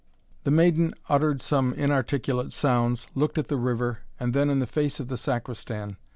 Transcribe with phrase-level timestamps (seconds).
[0.45, 4.99] The maiden uttered some inarticulate sounds, looked at the river, and then in the face
[4.99, 5.95] of the Sacristan.